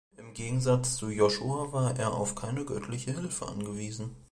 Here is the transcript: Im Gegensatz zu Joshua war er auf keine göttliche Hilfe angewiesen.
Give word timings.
Im 0.17 0.33
Gegensatz 0.33 0.95
zu 0.95 1.09
Joshua 1.09 1.71
war 1.73 1.95
er 1.99 2.13
auf 2.15 2.33
keine 2.33 2.65
göttliche 2.65 3.13
Hilfe 3.13 3.45
angewiesen. 3.47 4.15